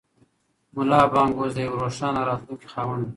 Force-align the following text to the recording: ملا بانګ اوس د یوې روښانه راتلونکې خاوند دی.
ملا 0.75 1.01
بانګ 1.11 1.31
اوس 1.37 1.51
د 1.55 1.59
یوې 1.65 1.77
روښانه 1.83 2.21
راتلونکې 2.29 2.67
خاوند 2.73 3.01
دی. 3.03 3.09